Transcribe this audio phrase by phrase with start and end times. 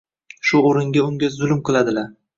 [0.51, 2.13] Shu o’rniga unga zulm qiladilar.